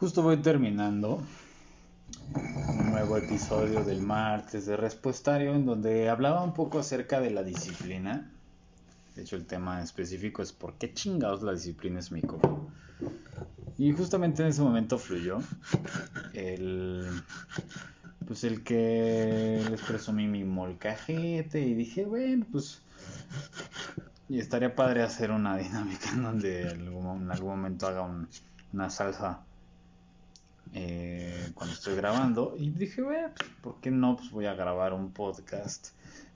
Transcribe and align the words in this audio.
Justo 0.00 0.22
voy 0.22 0.38
terminando 0.38 1.22
un 2.34 2.90
nuevo 2.90 3.18
episodio 3.18 3.84
del 3.84 4.00
martes 4.00 4.64
de 4.64 4.74
Respuestario 4.74 5.54
en 5.54 5.66
donde 5.66 6.08
hablaba 6.08 6.42
un 6.42 6.54
poco 6.54 6.78
acerca 6.78 7.20
de 7.20 7.28
la 7.28 7.42
disciplina. 7.42 8.32
De 9.14 9.20
hecho, 9.20 9.36
el 9.36 9.44
tema 9.44 9.82
específico 9.82 10.40
es 10.40 10.54
por 10.54 10.72
qué 10.78 10.94
chingados 10.94 11.42
la 11.42 11.52
disciplina 11.52 11.98
es 12.00 12.10
mi. 12.12 12.22
Y 13.76 13.92
justamente 13.92 14.40
en 14.40 14.48
ese 14.48 14.62
momento 14.62 14.96
fluyó 14.96 15.40
el, 16.32 17.06
pues 18.26 18.44
el 18.44 18.64
que 18.64 19.62
les 19.68 19.82
presumí 19.82 20.26
mi 20.26 20.44
molcajete 20.44 21.60
y 21.60 21.74
dije, 21.74 22.06
bueno, 22.06 22.46
pues 22.50 22.80
y 24.30 24.38
estaría 24.38 24.74
padre 24.74 25.02
hacer 25.02 25.30
una 25.30 25.58
dinámica 25.58 26.08
en 26.14 26.22
donde 26.22 26.70
en 26.70 26.88
algún 26.88 27.50
momento 27.50 27.86
haga 27.86 28.08
una 28.72 28.88
salsa 28.88 29.40
eh, 30.72 31.50
cuando 31.54 31.74
estoy 31.74 31.96
grabando 31.96 32.54
y 32.56 32.70
dije, 32.70 33.02
pues, 33.02 33.32
¿por 33.60 33.80
qué 33.80 33.90
no? 33.90 34.16
Pues 34.16 34.30
voy 34.30 34.46
a 34.46 34.54
grabar 34.54 34.92
un 34.92 35.12
podcast 35.12 35.88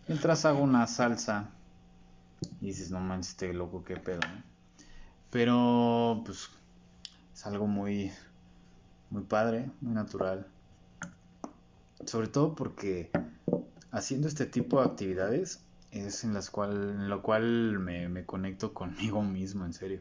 mientras 0.09 0.45
hago 0.45 0.63
una 0.63 0.87
salsa. 0.87 1.51
Y 2.61 2.67
dices, 2.67 2.91
no 2.91 3.01
manches, 3.01 3.31
este 3.31 3.53
loco, 3.55 3.85
qué 3.85 3.97
pedo. 3.97 4.21
Pero, 5.31 6.23
pues, 6.27 6.51
es 7.33 7.47
algo 7.47 7.67
muy, 7.67 8.13
muy 9.11 9.23
padre, 9.23 9.71
muy 9.81 9.95
natural. 9.95 10.47
Sobre 12.05 12.29
todo 12.29 12.55
porque 12.55 13.11
haciendo 13.93 14.29
este 14.29 14.47
tipo 14.47 14.81
de 14.81 14.87
actividades 14.87 15.63
es 15.91 16.25
en 16.25 16.35
las 16.35 16.51
cual, 16.51 16.91
en 16.91 17.09
lo 17.09 17.23
cual 17.23 17.79
me, 17.79 18.09
me 18.09 18.27
conecto 18.27 18.75
conmigo 18.75 19.23
mismo, 19.23 19.65
en 19.65 19.73
serio 19.73 20.01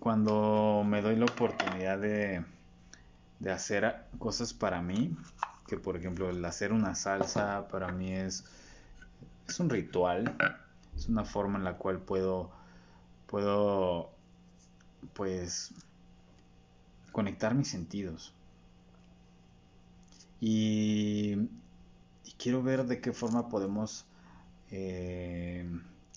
cuando 0.00 0.82
me 0.84 1.02
doy 1.02 1.16
la 1.16 1.26
oportunidad 1.26 1.98
de, 1.98 2.42
de 3.38 3.52
hacer 3.52 4.06
cosas 4.18 4.54
para 4.54 4.80
mí, 4.80 5.14
que 5.68 5.76
por 5.76 5.96
ejemplo 5.96 6.30
el 6.30 6.44
hacer 6.44 6.72
una 6.72 6.94
salsa 6.94 7.68
para 7.68 7.92
mí 7.92 8.10
es, 8.12 8.44
es 9.46 9.60
un 9.60 9.68
ritual, 9.68 10.36
es 10.96 11.08
una 11.08 11.24
forma 11.24 11.58
en 11.58 11.64
la 11.64 11.76
cual 11.76 11.98
puedo, 11.98 12.50
puedo 13.26 14.10
pues 15.12 15.74
conectar 17.12 17.54
mis 17.54 17.68
sentidos. 17.68 18.32
Y, 20.40 21.48
quiero 22.38 22.62
ver 22.62 22.86
de 22.86 23.02
qué 23.02 23.12
forma 23.12 23.50
podemos 23.50 24.06
eh, 24.70 25.68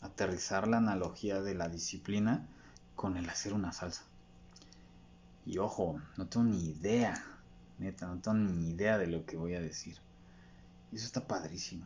aterrizar 0.02 0.70
la 0.70 0.78
analogía 0.78 1.42
de 1.42 1.54
la 1.54 1.68
disciplina 1.68 2.48
con 3.04 3.18
el 3.18 3.30
hacer 3.30 3.54
una 3.54 3.74
salsa. 3.74 4.06
Y 5.46 5.58
ojo, 5.58 6.00
no 6.16 6.26
tengo 6.28 6.46
ni 6.46 6.70
idea, 6.70 7.22
neta, 7.78 8.08
no 8.08 8.22
tengo 8.22 8.38
ni 8.38 8.70
idea 8.70 8.98
de 8.98 9.08
lo 9.08 9.26
que 9.26 9.36
voy 9.36 9.56
a 9.56 9.60
decir. 9.60 9.98
Eso 10.94 11.06
está 11.06 11.28
padrísimo. 11.28 11.86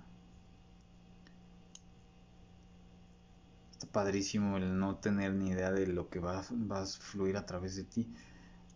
Está 3.72 3.88
padrísimo 3.88 4.58
el 4.58 4.78
no 4.78 4.98
tener 4.98 5.34
ni 5.34 5.50
idea 5.50 5.72
de 5.72 5.88
lo 5.88 6.08
que 6.08 6.20
va, 6.20 6.46
va 6.72 6.84
a 6.84 6.86
fluir 6.86 7.36
a 7.36 7.48
través 7.48 7.76
de 7.76 7.86
ti. 7.86 8.08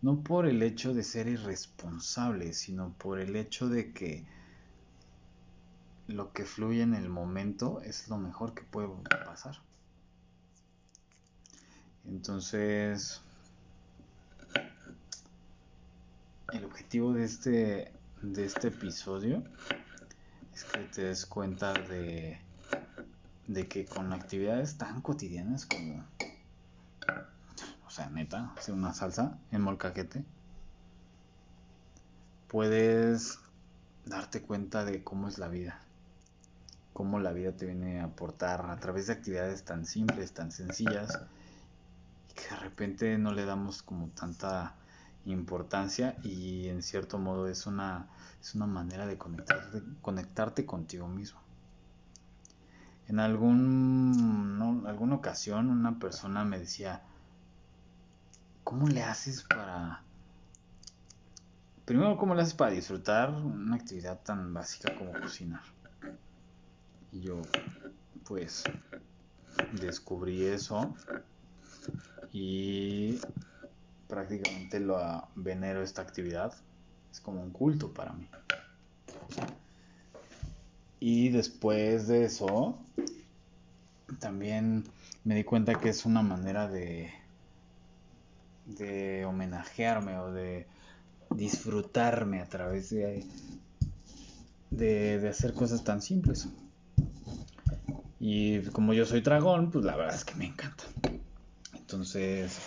No 0.00 0.24
por 0.24 0.46
el 0.46 0.64
hecho 0.64 0.94
de 0.94 1.04
ser 1.04 1.28
irresponsable, 1.28 2.54
sino 2.54 2.92
por 2.98 3.20
el 3.20 3.36
hecho 3.36 3.68
de 3.68 3.92
que 3.92 4.26
lo 6.08 6.32
que 6.32 6.44
fluye 6.44 6.82
en 6.82 6.94
el 6.94 7.08
momento 7.08 7.80
es 7.82 8.08
lo 8.08 8.18
mejor 8.18 8.52
que 8.52 8.64
puede 8.64 8.88
pasar. 9.24 9.60
Entonces, 12.08 13.20
el 16.52 16.64
objetivo 16.64 17.12
de 17.12 17.24
este, 17.24 17.92
de 18.20 18.44
este 18.44 18.68
episodio 18.68 19.42
es 20.54 20.64
que 20.64 20.80
te 20.80 21.04
des 21.04 21.26
cuenta 21.26 21.72
de, 21.72 22.38
de 23.46 23.68
que 23.68 23.86
con 23.86 24.12
actividades 24.12 24.76
tan 24.76 25.00
cotidianas 25.00 25.66
como, 25.66 26.04
o 27.86 27.90
sea, 27.90 28.10
neta, 28.10 28.52
hacer 28.56 28.74
una 28.74 28.92
salsa 28.92 29.38
en 29.50 29.62
molcajete, 29.62 30.24
puedes 32.48 33.38
darte 34.04 34.42
cuenta 34.42 34.84
de 34.84 35.02
cómo 35.02 35.28
es 35.28 35.38
la 35.38 35.48
vida, 35.48 35.80
cómo 36.92 37.18
la 37.20 37.32
vida 37.32 37.52
te 37.52 37.66
viene 37.66 38.00
a 38.00 38.04
aportar 38.04 38.70
a 38.70 38.76
través 38.78 39.06
de 39.06 39.14
actividades 39.14 39.64
tan 39.64 39.86
simples, 39.86 40.32
tan 40.32 40.52
sencillas, 40.52 41.20
que 42.34 42.48
de 42.48 42.56
repente 42.56 43.18
no 43.18 43.32
le 43.32 43.44
damos 43.44 43.82
como 43.82 44.08
tanta 44.08 44.74
importancia 45.24 46.16
y 46.22 46.68
en 46.68 46.82
cierto 46.82 47.18
modo 47.18 47.46
es 47.48 47.66
una, 47.66 48.08
es 48.40 48.54
una 48.54 48.66
manera 48.66 49.06
de 49.06 49.16
conectarte, 49.16 49.82
conectarte 50.00 50.66
contigo 50.66 51.08
mismo. 51.08 51.40
En 53.08 53.18
algún, 53.20 54.84
alguna 54.86 55.16
ocasión 55.16 55.70
una 55.70 55.98
persona 55.98 56.44
me 56.44 56.58
decía, 56.58 57.02
¿cómo 58.64 58.88
le 58.88 59.02
haces 59.02 59.42
para... 59.42 60.02
Primero, 61.84 62.16
¿cómo 62.16 62.34
le 62.34 62.42
haces 62.42 62.54
para 62.54 62.70
disfrutar 62.70 63.30
una 63.30 63.76
actividad 63.76 64.20
tan 64.22 64.54
básica 64.54 64.96
como 64.96 65.12
cocinar? 65.12 65.62
Y 67.10 67.20
yo, 67.20 67.42
pues, 68.24 68.64
descubrí 69.72 70.44
eso 70.44 70.94
y 72.32 73.18
prácticamente 74.08 74.80
lo 74.80 75.28
venero 75.34 75.82
esta 75.82 76.02
actividad. 76.02 76.54
Es 77.10 77.20
como 77.20 77.42
un 77.42 77.50
culto 77.50 77.92
para 77.92 78.12
mí. 78.12 78.28
Y 81.00 81.30
después 81.30 82.08
de 82.08 82.24
eso, 82.24 82.78
también 84.18 84.84
me 85.24 85.34
di 85.34 85.44
cuenta 85.44 85.74
que 85.80 85.88
es 85.88 86.06
una 86.06 86.22
manera 86.22 86.68
de, 86.68 87.10
de 88.66 89.24
homenajearme 89.24 90.18
o 90.18 90.32
de 90.32 90.66
disfrutarme 91.30 92.40
a 92.40 92.48
través 92.48 92.90
de, 92.90 93.26
de, 94.70 95.18
de 95.18 95.28
hacer 95.28 95.54
cosas 95.54 95.84
tan 95.84 96.00
simples. 96.00 96.48
Y 98.20 98.60
como 98.66 98.94
yo 98.94 99.04
soy 99.04 99.20
dragón, 99.20 99.70
pues 99.70 99.84
la 99.84 99.96
verdad 99.96 100.14
es 100.14 100.24
que 100.24 100.34
me 100.36 100.46
encanta. 100.46 100.84
Entonces, 101.92 102.58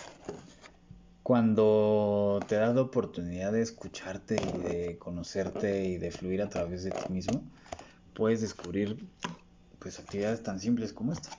cuando 1.24 2.44
te 2.48 2.54
das 2.54 2.76
la 2.76 2.82
oportunidad 2.82 3.50
de 3.50 3.60
escucharte 3.60 4.40
y 4.40 4.52
de 4.52 4.98
conocerte 5.00 5.84
y 5.84 5.98
de 5.98 6.12
fluir 6.12 6.42
a 6.42 6.48
través 6.48 6.84
de 6.84 6.92
ti 6.92 7.12
mismo, 7.12 7.42
puedes 8.14 8.40
descubrir 8.40 9.04
pues 9.80 9.98
actividades 9.98 10.44
tan 10.44 10.60
simples 10.60 10.92
como 10.92 11.12
esta. 11.12 11.30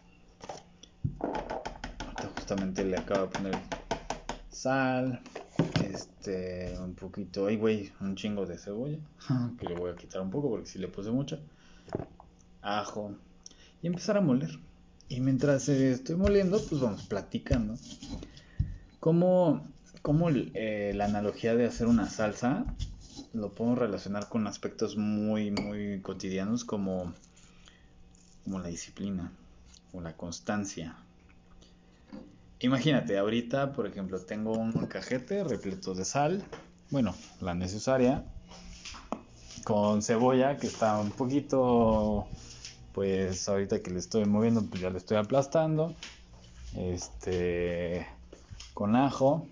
Ahorita 2.06 2.28
justamente 2.28 2.84
le 2.84 2.98
acabo 2.98 3.28
de 3.28 3.36
poner 3.38 3.62
sal, 4.50 5.24
este, 5.81 6.78
un 6.78 6.94
poquito, 6.94 7.48
ay 7.48 7.56
güey, 7.56 7.94
un 8.02 8.18
chingo 8.18 8.46
de 8.46 8.58
cebolla, 8.58 9.00
que 9.58 9.66
le 9.66 9.75
voy 9.75 9.92
a 9.92 9.96
quitar 9.96 10.22
un 10.22 10.30
poco 10.30 10.50
porque 10.50 10.68
si 10.68 10.78
le 10.78 10.90
puse 10.90 11.09
mucha, 11.09 11.40
ajo 12.62 13.16
y 13.81 13.88
empezar 13.88 14.18
a 14.18 14.22
moler. 14.22 14.66
Y 15.09 15.22
mientras 15.22 15.69
estoy 15.69 16.16
moliendo, 16.16 16.62
pues 16.68 16.81
vamos 16.81 17.03
platicando. 17.03 17.75
¿Cómo, 19.00 19.66
cómo 20.01 20.29
eh, 20.29 20.91
la 20.95 21.06
analogía 21.06 21.56
de 21.56 21.66
hacer 21.66 21.88
una 21.88 22.09
salsa 22.09 22.66
lo 23.34 23.53
podemos 23.53 23.79
relacionar 23.79 24.28
con 24.28 24.47
aspectos 24.47 24.97
muy, 24.97 25.51
muy 25.51 26.01
cotidianos 26.01 26.66
como, 26.66 27.13
como 28.44 28.59
la 28.59 28.68
disciplina 28.68 29.31
o 29.94 30.01
la 30.01 30.18
constancia? 30.18 30.97
Imagínate, 32.59 33.18
ahorita, 33.18 33.72
por 33.72 33.88
ejemplo, 33.88 34.19
tengo 34.19 34.53
un 34.53 34.74
cajete 34.88 35.44
repleto 35.44 35.94
de 35.94 36.04
sal, 36.04 36.44
bueno, 36.89 37.15
la 37.39 37.54
necesaria, 37.54 38.25
con 39.63 40.01
cebolla 40.01 40.57
que 40.57 40.68
está 40.68 40.98
un 40.98 41.12
poquito 41.12 42.27
pues 42.97 43.47
ahorita 43.47 43.83
que 43.83 43.91
le 43.91 43.99
estoy 43.99 44.25
moviendo, 44.25 44.65
pues 44.65 44.81
ya 44.81 44.89
le 44.89 44.97
estoy 44.97 45.17
aplastando. 45.17 45.94
Este, 46.75 48.07
con 48.73 48.95
ajo. 48.95 49.45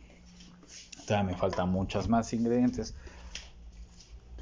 Todavía 1.06 1.34
me 1.34 1.38
faltan 1.38 1.70
muchas 1.70 2.10
más 2.10 2.34
ingredientes. 2.34 2.96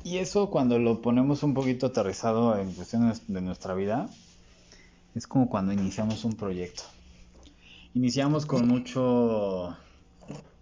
Y 0.06 0.20
eso 0.20 0.50
cuando 0.50 0.80
lo 0.80 1.02
ponemos 1.02 1.44
un 1.44 1.54
poquito 1.54 1.88
aterrizado 1.88 2.58
en 2.58 2.72
cuestiones 2.72 3.24
de 3.28 3.42
nuestra 3.42 3.74
vida, 3.74 4.08
es 5.16 5.28
como 5.28 5.50
cuando 5.50 5.74
iniciamos 5.74 6.24
un 6.24 6.38
proyecto. 6.38 6.84
Iniciamos 7.96 8.46
con 8.46 8.70
mucho, 8.70 9.76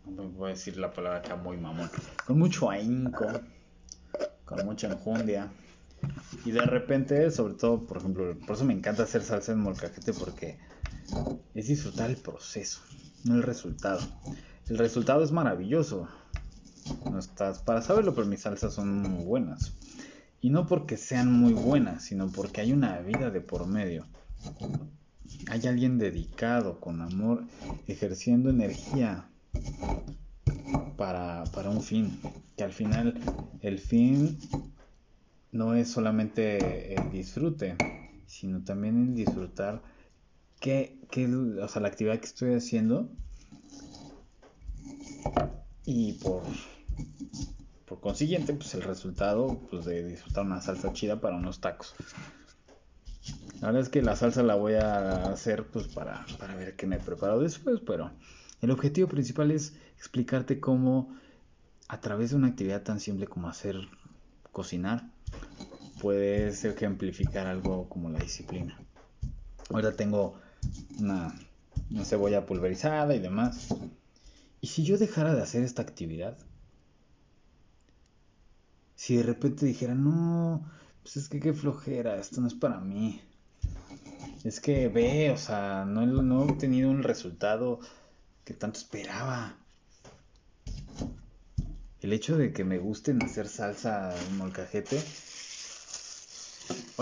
no 0.08 0.24
voy 0.30 0.48
a 0.48 0.54
decir 0.54 0.78
la 0.78 0.92
palabra 0.92 1.20
acá 1.20 1.36
muy 1.36 1.58
mamón, 1.58 1.92
con 2.26 2.40
mucho 2.40 2.72
ahínco, 2.72 3.24
con 4.46 4.66
mucha 4.66 4.88
enjundia, 4.88 5.52
y 6.46 6.52
de 6.52 6.62
repente, 6.62 7.30
sobre 7.32 7.54
todo, 7.54 7.86
por 7.86 7.98
ejemplo, 7.98 8.38
por 8.46 8.56
eso 8.56 8.66
me 8.66 8.74
encanta 8.74 9.04
hacer 9.04 9.24
salsa 9.24 9.52
en 9.52 9.60
molcajete 9.60 10.14
porque 10.14 10.58
es 11.54 11.68
disfrutar 11.68 12.10
el 12.10 12.18
proceso, 12.18 12.82
no 13.26 13.36
el 13.36 13.44
resultado. 13.44 14.02
El 14.68 14.78
resultado 14.78 15.24
es 15.24 15.32
maravilloso, 15.32 16.08
no 17.10 17.20
estás 17.20 17.60
para 17.60 17.82
saberlo, 17.82 18.16
pero 18.16 18.28
mis 18.28 18.42
salsas 18.42 18.74
son 18.74 19.02
muy 19.02 19.24
buenas. 19.24 19.74
Y 20.40 20.50
no 20.50 20.66
porque 20.66 20.98
sean 20.98 21.32
muy 21.32 21.54
buenas, 21.54 22.06
sino 22.06 22.32
porque 22.32 22.62
hay 22.62 22.74
una 22.74 23.00
vida 23.00 23.30
de 23.30 23.42
por 23.42 23.68
medio. 23.68 24.08
Hay 25.48 25.68
alguien 25.68 26.00
dedicado, 26.00 26.80
con 26.80 27.02
amor, 27.02 27.44
ejerciendo 27.88 28.50
energía 28.50 29.30
para, 30.98 31.44
para 31.54 31.70
un 31.70 31.84
fin. 31.84 32.20
Que 32.58 32.64
al 32.64 32.74
final 32.74 33.20
el 33.62 33.78
fin 33.78 34.40
no 35.52 35.76
es 35.76 35.90
solamente 35.90 36.94
el 36.96 37.12
disfrute, 37.12 37.76
sino 38.26 38.64
también 38.64 39.10
el 39.10 39.16
disfrutar 39.16 39.82
que, 40.60 41.00
o 41.62 41.68
sea, 41.68 41.82
la 41.82 41.88
actividad 41.88 42.20
que 42.20 42.28
estoy 42.28 42.54
haciendo 42.54 43.10
y 45.86 46.14
por, 46.14 46.44
por 47.86 48.00
consiguiente, 48.00 48.54
pues 48.54 48.74
el 48.76 48.84
resultado 48.84 49.60
pues, 49.70 49.86
de 49.86 50.06
disfrutar 50.06 50.46
una 50.46 50.62
salsa 50.62 50.94
chida 50.94 51.20
para 51.20 51.36
unos 51.36 51.60
tacos. 51.60 51.96
La 53.60 53.68
verdad 53.68 53.82
es 53.82 53.90
que 53.90 54.02
la 54.02 54.16
salsa 54.16 54.44
la 54.44 54.56
voy 54.56 54.74
a 54.74 55.32
hacer 55.32 55.68
pues 55.68 55.88
para, 55.88 56.26
para 56.40 56.56
ver 56.56 56.76
qué 56.76 56.88
me 56.88 56.98
preparo 56.98 57.40
después, 57.40 57.80
pero 57.80 58.12
el 58.62 58.72
objetivo 58.72 59.08
principal 59.08 59.52
es 59.52 59.76
explicarte 59.98 60.60
cómo 60.60 61.16
a 61.88 62.00
través 62.00 62.32
de 62.32 62.38
una 62.38 62.48
actividad 62.48 62.84
tan 62.84 63.00
simple 63.00 63.28
como 63.28 63.50
hacer 63.50 63.76
cocinar, 64.52 65.12
puedes 66.02 66.66
ejemplificar 66.66 67.46
algo 67.46 67.88
como 67.88 68.10
la 68.10 68.18
disciplina. 68.18 68.78
Ahora 69.70 69.96
tengo 69.96 70.36
una, 71.00 71.34
cebolla 72.04 72.46
pulverizada 72.46 73.16
y 73.16 73.20
demás. 73.20 73.68
¿Y 74.62 74.68
si 74.68 74.84
yo 74.84 74.98
dejara 74.98 75.36
de 75.36 75.44
hacer 75.44 75.64
esta 75.64 75.84
actividad? 75.84 76.38
Si 78.96 79.16
de 79.16 79.24
repente 79.24 79.66
dijera, 79.66 79.94
no, 79.94 80.68
pues 81.04 81.18
es 81.18 81.30
que 81.30 81.40
qué 81.40 81.54
flojera, 81.54 82.18
esto 82.18 82.42
no 82.42 82.48
es 82.48 82.56
para 82.56 82.80
mí. 82.80 83.22
Es 84.44 84.60
que 84.60 84.88
ve, 84.90 85.30
o 85.30 85.38
sea, 85.38 85.86
no, 85.86 86.02
he 86.02 86.50
obtenido 86.50 86.90
un 86.90 87.04
resultado 87.04 87.80
que 88.44 88.56
tanto 88.56 88.80
esperaba. 88.80 89.56
El 92.02 92.12
hecho 92.12 92.38
de 92.38 92.52
que 92.52 92.64
me 92.64 92.80
gusten 92.80 93.22
hacer 93.22 93.48
salsa 93.48 94.16
molcajete 94.38 95.00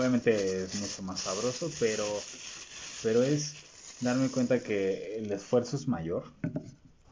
Obviamente 0.00 0.62
es 0.62 0.74
mucho 0.74 1.02
más 1.02 1.20
sabroso, 1.20 1.74
pero, 1.78 2.24
pero 3.02 3.22
es 3.22 3.58
darme 4.00 4.30
cuenta 4.30 4.62
que 4.62 5.18
el 5.18 5.30
esfuerzo 5.30 5.76
es 5.76 5.88
mayor. 5.88 6.24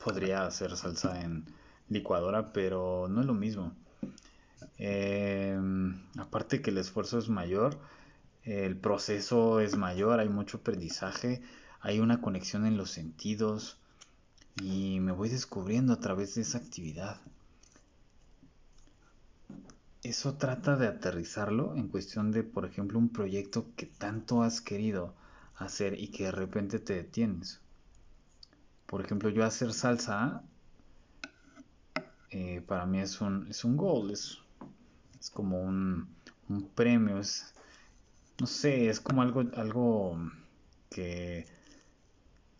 Podría 0.02 0.46
hacer 0.46 0.74
salsa 0.74 1.20
en 1.20 1.44
licuadora, 1.90 2.50
pero 2.50 3.06
no 3.10 3.20
es 3.20 3.26
lo 3.26 3.34
mismo. 3.34 3.76
Em, 4.78 6.00
aparte 6.16 6.62
que 6.62 6.70
el 6.70 6.78
esfuerzo 6.78 7.18
es 7.18 7.28
mayor, 7.28 7.78
el 8.42 8.74
proceso 8.78 9.60
es 9.60 9.76
mayor, 9.76 10.18
hay 10.18 10.30
mucho 10.30 10.56
aprendizaje, 10.56 11.42
hay 11.80 12.00
una 12.00 12.22
conexión 12.22 12.64
en 12.64 12.78
los 12.78 12.90
sentidos 12.90 13.76
y 14.62 15.00
me 15.00 15.12
voy 15.12 15.28
descubriendo 15.28 15.92
a 15.92 16.00
través 16.00 16.36
de 16.36 16.40
esa 16.40 16.56
actividad 16.56 17.20
eso 20.02 20.34
trata 20.34 20.76
de 20.76 20.86
aterrizarlo 20.86 21.74
en 21.74 21.88
cuestión 21.88 22.30
de, 22.30 22.44
por 22.44 22.64
ejemplo, 22.64 22.98
un 22.98 23.08
proyecto 23.08 23.66
que 23.76 23.86
tanto 23.86 24.42
has 24.42 24.60
querido 24.60 25.14
hacer 25.56 25.98
y 25.98 26.08
que 26.08 26.24
de 26.24 26.32
repente 26.32 26.78
te 26.78 26.94
detienes. 26.94 27.60
Por 28.86 29.04
ejemplo, 29.04 29.28
yo 29.28 29.44
hacer 29.44 29.72
salsa, 29.72 30.42
eh, 32.30 32.62
para 32.66 32.86
mí 32.86 33.00
es 33.00 33.20
un, 33.20 33.46
es 33.48 33.64
un 33.64 33.76
goal, 33.76 34.10
es, 34.10 34.38
es 35.18 35.30
como 35.30 35.60
un, 35.60 36.08
un, 36.48 36.68
premio, 36.68 37.18
es, 37.18 37.54
no 38.40 38.46
sé, 38.46 38.88
es 38.88 39.00
como 39.00 39.22
algo, 39.22 39.44
algo 39.56 40.18
que 40.90 41.46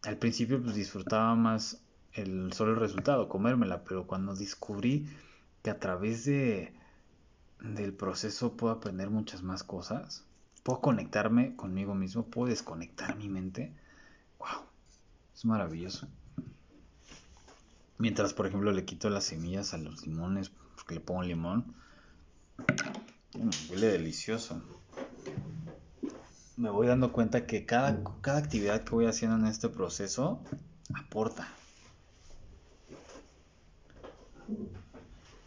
al 0.03 0.17
principio 0.17 0.63
pues 0.63 0.75
disfrutaba 0.75 1.35
más 1.35 1.81
el 2.13 2.53
solo 2.53 2.73
el 2.73 2.81
resultado, 2.81 3.29
comérmela, 3.29 3.85
pero 3.85 4.07
cuando 4.07 4.35
descubrí 4.35 5.07
que 5.63 5.71
a 5.71 5.79
través 5.79 6.25
de 6.25 6.78
del 7.61 7.93
proceso 7.93 8.57
puedo 8.57 8.73
aprender 8.73 9.11
muchas 9.11 9.43
más 9.43 9.63
cosas. 9.63 10.25
Puedo 10.63 10.81
conectarme 10.81 11.57
conmigo 11.57 11.95
mismo, 11.95 12.25
puedo 12.25 12.49
desconectar 12.49 13.17
mi 13.17 13.29
mente. 13.29 13.73
¡Wow! 14.39 14.67
Es 15.35 15.45
maravilloso. 15.45 16.09
Mientras, 17.99 18.33
por 18.33 18.47
ejemplo, 18.47 18.71
le 18.71 18.85
quito 18.85 19.11
las 19.11 19.25
semillas 19.25 19.75
a 19.75 19.79
los 19.79 20.07
limones, 20.07 20.51
porque 20.77 20.95
le 20.95 21.01
pongo 21.01 21.23
limón. 21.23 21.75
huele 23.71 23.89
delicioso. 23.89 24.63
Me 26.57 26.71
voy 26.71 26.87
dando 26.87 27.13
cuenta 27.13 27.47
que 27.47 27.67
cada, 27.67 28.03
cada 28.21 28.39
actividad 28.39 28.85
que 28.85 28.91
voy 28.91 29.07
haciendo 29.07 29.37
en 29.37 29.47
este 29.47 29.69
proceso 29.69 30.43
aporta. 30.95 31.49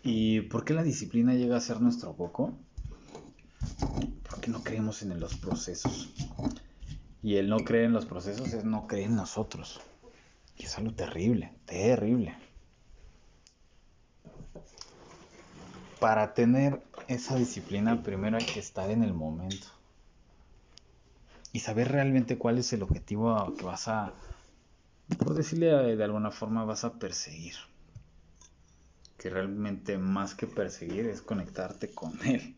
¿Y 0.04 0.42
por 0.42 0.66
qué 0.66 0.74
la 0.74 0.82
disciplina 0.82 1.36
llega 1.36 1.58
a 1.58 1.62
ser 1.62 1.80
nuestro 1.80 2.16
coco? 2.16 2.54
Porque 4.28 4.50
no 4.50 4.64
creemos 4.64 5.04
en 5.04 5.20
los 5.20 5.38
procesos. 5.38 6.12
Y 7.22 7.36
el 7.36 7.50
no 7.50 7.58
creer 7.58 7.86
en 7.86 7.94
los 7.94 8.08
procesos 8.08 8.52
es 8.54 8.66
no 8.66 8.88
creer 8.88 9.10
en 9.10 9.16
nosotros. 9.16 9.80
Y 10.58 10.66
es 10.66 10.76
algo 10.78 10.92
terrible, 10.94 11.54
terrible. 11.66 12.36
Para 16.00 16.34
tener 16.34 16.82
esa 17.08 17.36
disciplina, 17.36 18.02
primero 18.02 18.38
hay 18.38 18.46
que 18.46 18.60
estar 18.60 18.90
en 18.90 19.04
el 19.04 19.14
momento. 19.14 19.68
Y 21.54 21.60
saber 21.60 21.92
realmente 21.92 22.40
cuál 22.40 22.58
es 22.58 22.74
el 22.74 22.82
objetivo 22.82 23.54
que 23.56 23.66
vas 23.66 23.88
a, 23.88 24.14
por 25.20 25.36
decirle 25.36 25.96
de 25.96 26.04
alguna 26.04 26.32
forma, 26.32 26.66
vas 26.66 26.86
a 26.86 26.94
perseguir 26.94 27.56
que 29.22 29.30
realmente 29.30 30.00
más 30.00 30.34
que 30.34 30.48
perseguir 30.48 31.06
es 31.06 31.22
conectarte 31.22 31.94
con 31.94 32.20
él. 32.26 32.56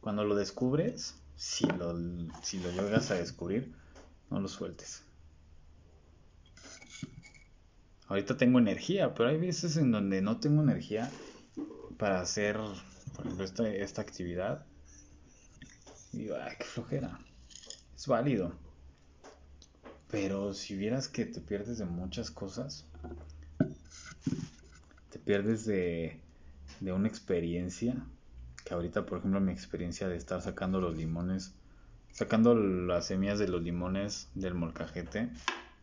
Cuando 0.00 0.24
lo 0.24 0.34
descubres, 0.34 1.16
si 1.36 1.66
lo, 1.66 1.94
si 2.42 2.60
lo 2.60 2.70
llegas 2.70 3.10
a 3.10 3.16
descubrir, 3.16 3.74
no 4.30 4.40
lo 4.40 4.48
sueltes. 4.48 5.02
Ahorita 8.06 8.38
tengo 8.38 8.58
energía, 8.58 9.12
pero 9.12 9.28
hay 9.28 9.36
veces 9.36 9.76
en 9.76 9.90
donde 9.90 10.22
no 10.22 10.40
tengo 10.40 10.62
energía 10.62 11.10
para 11.98 12.22
hacer, 12.22 12.56
por 13.14 13.26
ejemplo, 13.26 13.44
esta, 13.44 13.68
esta 13.68 14.00
actividad. 14.00 14.64
Y 16.14 16.20
digo, 16.20 16.36
ay, 16.42 16.54
qué 16.58 16.64
flojera. 16.64 17.20
Es 17.94 18.06
válido. 18.06 18.54
Pero 20.10 20.54
si 20.54 20.74
vieras 20.74 21.08
que 21.08 21.26
te 21.26 21.42
pierdes 21.42 21.76
de 21.76 21.84
muchas 21.84 22.30
cosas, 22.30 22.86
pierdes 25.24 25.64
de, 25.64 26.20
de 26.80 26.92
una 26.92 27.08
experiencia, 27.08 27.96
que 28.64 28.74
ahorita 28.74 29.06
por 29.06 29.18
ejemplo 29.18 29.40
mi 29.40 29.52
experiencia 29.52 30.08
de 30.08 30.16
estar 30.16 30.40
sacando 30.42 30.80
los 30.80 30.96
limones, 30.96 31.54
sacando 32.12 32.54
las 32.54 33.06
semillas 33.06 33.38
de 33.38 33.48
los 33.48 33.62
limones 33.62 34.30
del 34.34 34.54
molcajete, 34.54 35.30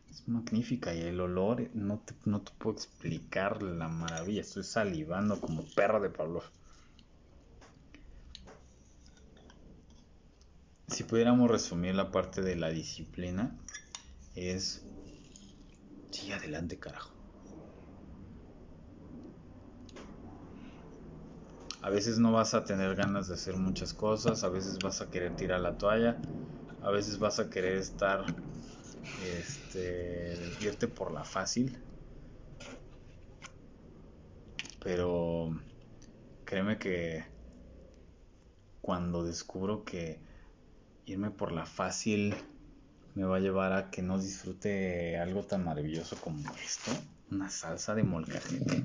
es 0.10 0.27
magnífica 0.27 0.93
y 0.93 1.01
el 1.01 1.19
olor 1.19 1.69
no 1.74 2.00
te, 2.00 2.13
no 2.25 2.41
te 2.41 2.51
puedo 2.57 2.75
explicar 2.75 3.63
la 3.63 3.88
maravilla, 3.88 4.41
estoy 4.41 4.63
salivando 4.63 5.39
como 5.39 5.63
perro 5.75 6.01
de 6.01 6.10
Pablo. 6.10 6.43
Si 10.88 11.03
pudiéramos 11.05 11.50
resumir 11.50 11.95
la 11.95 12.12
parte 12.12 12.41
de 12.41 12.57
la 12.57 12.69
disciplina, 12.69 13.55
es... 14.36 14.86
Sí, 16.12 16.33
adelante, 16.33 16.77
carajo. 16.77 17.21
A 21.82 21.90
veces 21.90 22.20
no 22.20 22.32
vas 22.32 22.54
a 22.54 22.64
tener 22.64 22.96
ganas 22.96 23.28
de 23.28 23.34
hacer 23.34 23.58
muchas 23.58 23.94
cosas, 23.94 24.44
a 24.44 24.50
veces 24.50 24.78
vas 24.84 25.02
a 25.02 25.10
querer 25.10 25.36
tirar 25.36 25.62
la 25.62 25.78
toalla, 25.78 26.22
a 26.82 26.92
veces 26.92 27.18
vas 27.18 27.40
a 27.40 27.50
querer 27.50 27.78
estar, 27.78 28.24
este, 29.26 30.38
irte 30.62 30.88
por 30.88 31.12
la 31.12 31.24
fácil. 31.24 31.76
Pero 34.84 35.60
créeme 36.46 36.78
que 36.78 37.26
cuando 38.82 39.24
descubro 39.24 39.84
que 39.84 40.20
irme 41.06 41.32
por 41.32 41.52
la 41.52 41.66
fácil 41.66 42.36
me 43.16 43.24
va 43.24 43.38
a 43.38 43.40
llevar 43.40 43.74
a 43.74 43.90
que 43.90 44.04
no 44.04 44.20
disfrute 44.20 45.18
algo 45.18 45.44
tan 45.44 45.66
maravilloso 45.66 46.16
como 46.22 46.48
esto, 46.64 46.92
una 47.32 47.50
salsa 47.50 47.96
de 47.96 48.04
molcajete 48.04 48.84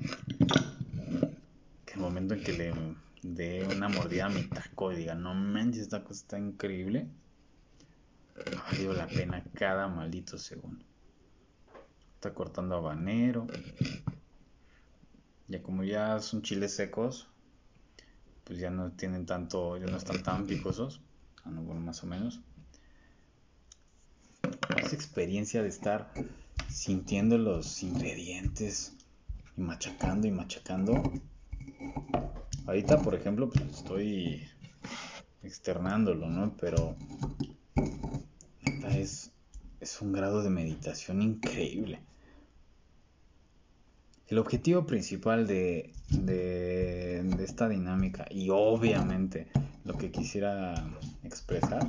el 1.96 2.02
momento 2.02 2.34
en 2.34 2.44
que 2.44 2.52
le 2.52 2.74
dé 3.22 3.66
una 3.74 3.88
mordida 3.88 4.26
a 4.26 4.28
mi 4.28 4.42
taco 4.42 4.92
y 4.92 4.96
diga, 4.96 5.14
no 5.14 5.34
manches, 5.34 5.82
esta 5.82 6.04
cosa 6.04 6.20
está 6.20 6.38
increíble, 6.38 7.08
ha 8.56 8.70
valido 8.70 8.92
la 8.92 9.06
pena 9.06 9.42
cada 9.54 9.88
maldito 9.88 10.36
segundo. 10.36 10.84
Está 12.14 12.34
cortando 12.34 12.76
habanero, 12.76 13.46
Ya 15.48 15.62
como 15.62 15.84
ya 15.84 16.18
son 16.20 16.42
chiles 16.42 16.74
secos, 16.74 17.28
pues 18.44 18.58
ya 18.58 18.70
no 18.70 18.92
tienen 18.92 19.24
tanto, 19.24 19.78
ya 19.78 19.86
no 19.86 19.96
están 19.96 20.22
tan 20.22 20.46
picosos. 20.46 21.00
Ah, 21.44 21.50
no, 21.50 21.62
bueno, 21.62 21.80
más 21.80 22.02
o 22.04 22.06
menos. 22.06 22.40
Esa 24.76 24.94
experiencia 24.94 25.62
de 25.62 25.68
estar 25.68 26.12
sintiendo 26.68 27.38
los 27.38 27.82
ingredientes 27.82 28.96
y 29.56 29.62
machacando 29.62 30.26
y 30.26 30.32
machacando. 30.32 31.02
Ahorita, 32.66 33.00
por 33.00 33.14
ejemplo, 33.14 33.48
pues 33.48 33.64
estoy 33.70 34.42
externándolo, 35.42 36.28
¿no? 36.28 36.56
Pero 36.60 36.96
es, 38.90 39.32
un 40.00 40.12
grado 40.12 40.42
de 40.42 40.50
meditación 40.50 41.22
increíble. 41.22 42.00
El 44.26 44.38
objetivo 44.38 44.86
principal 44.86 45.46
de, 45.46 45.92
esta 47.38 47.68
dinámica 47.68 48.26
y 48.30 48.48
obviamente 48.50 49.46
lo 49.84 49.96
que 49.96 50.10
quisiera 50.10 50.74
expresar 51.22 51.86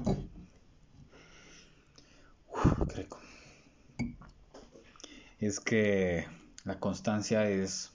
es 5.39 5.59
que 5.59 6.25
la 6.63 6.79
constancia 6.79 7.49
es 7.49 7.91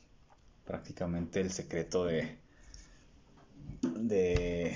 prácticamente 0.72 1.42
el 1.42 1.50
secreto 1.50 2.06
de 2.06 2.38
de 3.82 4.74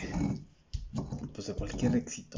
pues 1.33 1.47
de 1.47 1.55
cualquier 1.55 1.97
éxito 1.97 2.37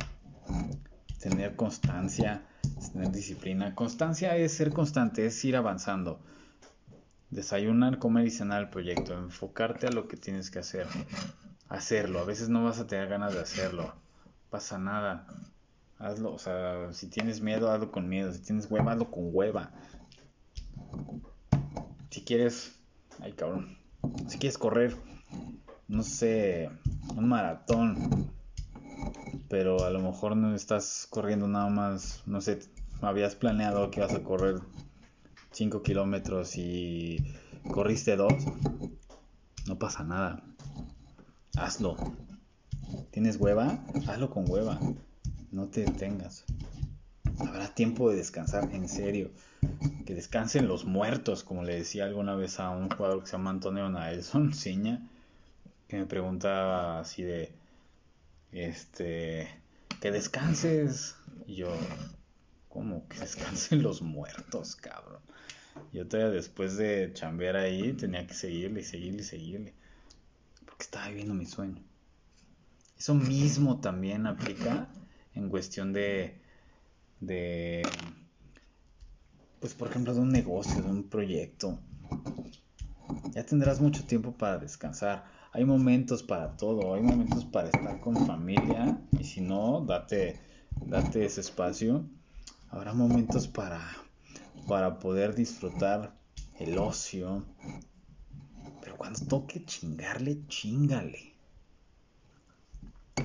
tener 1.19 1.57
constancia 1.57 2.47
tener 2.93 3.11
disciplina 3.11 3.75
constancia 3.75 4.37
es 4.37 4.53
ser 4.53 4.71
constante 4.71 5.27
es 5.27 5.45
ir 5.45 5.57
avanzando 5.57 6.21
Desayunar, 7.31 7.99
comer 7.99 8.27
y 8.27 8.31
cenar 8.31 8.63
el 8.63 8.69
proyecto. 8.71 9.13
Enfocarte 9.13 9.87
a 9.87 9.91
lo 9.91 10.09
que 10.09 10.17
tienes 10.17 10.51
que 10.51 10.61
hacer. 10.61 10.87
Hacerlo. 11.69 12.21
A 12.21 12.25
veces 12.25 12.49
no 12.49 12.65
vas 12.65 12.79
a 12.81 12.87
tener 12.87 13.09
ganas 13.09 13.35
de 13.35 13.41
hacerlo. 13.41 13.95
Pasa 14.49 14.79
nada. 14.79 15.27
Hazlo. 15.99 16.33
O 16.33 16.39
sea, 16.39 16.91
si 16.95 17.07
tienes 17.09 17.43
miedo, 17.43 17.71
hazlo 17.71 17.93
con 17.93 18.09
miedo. 18.09 18.33
Si 18.33 18.41
tienes 18.41 18.71
hueva, 18.71 18.93
hazlo 18.93 19.11
con 19.11 19.29
hueva. 19.31 19.73
Si 22.11 22.23
quieres... 22.23 22.78
Ay, 23.29 23.35
cabrón. 23.35 23.77
Si 24.27 24.39
quieres 24.39 24.57
correr, 24.57 24.97
no 25.87 26.03
sé, 26.03 26.71
un 27.15 27.29
maratón. 27.29 28.33
Pero 29.51 29.85
a 29.85 29.91
lo 29.91 30.01
mejor 30.01 30.35
no 30.35 30.55
estás 30.55 31.07
corriendo 31.11 31.47
nada 31.47 31.69
más. 31.69 32.23
No 32.25 32.41
sé, 32.41 32.61
habías 33.03 33.35
planeado 33.35 33.91
que 33.91 34.01
vas 34.01 34.15
a 34.15 34.23
correr 34.23 34.61
5 35.51 35.83
kilómetros 35.83 36.57
y 36.57 37.19
corriste 37.71 38.17
2, 38.17 38.33
no 39.67 39.79
pasa 39.79 40.05
nada. 40.05 40.43
Hazlo. 41.55 41.97
¿Tienes 43.11 43.37
hueva? 43.37 43.85
Hazlo 44.07 44.31
con 44.31 44.51
hueva. 44.51 44.81
No 45.53 45.67
te 45.67 45.83
detengas. 45.83 46.47
Habrá 47.41 47.75
tiempo 47.75 48.09
de 48.09 48.17
descansar, 48.17 48.71
en 48.73 48.89
serio. 48.89 49.33
Que 50.09 50.15
descansen 50.15 50.69
los 50.69 50.87
muertos, 50.87 51.45
como 51.45 51.65
le 51.65 51.75
decía 51.75 52.07
alguna 52.07 52.35
vez 52.35 52.61
a 52.61 52.71
un 52.71 52.89
jugador 52.89 53.21
que 53.21 53.27
se 53.27 53.33
llama 53.33 53.51
Antonio 53.51 53.91
Naelson 53.91 54.55
Ciña, 54.55 55.07
que 55.87 55.99
me 55.99 56.07
preguntaba 56.07 56.99
así 56.99 57.23
de, 57.23 57.53
este, 58.51 59.51
que 60.01 60.11
descanses. 60.11 61.15
Y 61.47 61.57
yo, 61.57 61.77
¿cómo 62.71 63.07
que 63.07 63.19
descansen 63.19 63.83
los 63.83 64.01
muertos, 64.01 64.77
cabrón? 64.77 65.21
Yo 65.93 66.09
todavía 66.09 66.33
después 66.33 66.79
de 66.79 67.13
chambear 67.13 67.57
ahí 67.57 67.93
tenía 67.93 68.27
que 68.27 68.33
seguirle 68.33 68.81
y 68.81 68.85
seguirle 68.85 69.21
y 69.21 69.25
seguirle. 69.25 69.75
Porque 70.65 70.85
estaba 70.85 71.09
viviendo 71.09 71.35
mi 71.35 71.45
sueño. 71.45 71.83
Eso 72.97 73.13
mismo 73.13 73.79
también 73.83 74.27
aplica 74.27 74.89
en 75.35 75.51
cuestión 75.51 75.93
de, 75.93 76.41
de, 77.21 77.83
pues 79.61 79.75
por 79.75 79.89
ejemplo, 79.89 80.15
de 80.15 80.21
un 80.21 80.31
negocio, 80.31 80.83
de 80.83 80.91
un 80.91 81.05
proyecto. 81.05 81.79
Ya 83.33 83.45
tendrás 83.45 83.81
mucho 83.81 84.05
tiempo 84.05 84.33
para 84.33 84.59
descansar. 84.59 85.25
Hay 85.53 85.65
momentos 85.65 86.23
para 86.23 86.57
todo, 86.57 86.95
hay 86.95 87.03
momentos 87.03 87.45
para 87.45 87.69
estar 87.69 88.01
con 88.01 88.27
familia 88.27 89.01
y 89.19 89.25
si 89.25 89.41
no, 89.41 89.81
date, 89.81 90.41
date 90.87 91.25
ese 91.25 91.41
espacio. 91.41 92.05
Habrá 92.71 92.93
momentos 92.93 93.49
para 93.49 93.81
para 94.69 94.99
poder 94.99 95.35
disfrutar 95.35 96.15
el 96.59 96.79
ocio. 96.79 97.45
Pero 98.83 98.97
cuando 98.97 99.21
toque 99.27 99.65
chingarle, 99.65 100.47
chingale. 100.47 101.35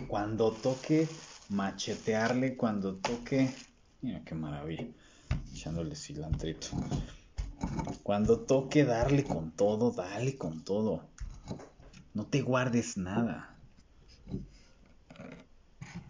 Cuando 0.07 0.51
toque 0.51 1.07
machetearle, 1.49 2.55
cuando 2.55 2.95
toque... 2.95 3.53
Mira 4.01 4.23
qué 4.23 4.35
maravilla. 4.35 4.87
Echándole 5.53 5.95
cilantrito. 5.95 6.67
Cuando 8.03 8.41
toque 8.41 8.83
darle 8.83 9.23
con 9.23 9.51
todo, 9.51 9.91
dale 9.91 10.37
con 10.37 10.63
todo. 10.63 11.03
No 12.13 12.25
te 12.25 12.41
guardes 12.41 12.97
nada. 12.97 13.57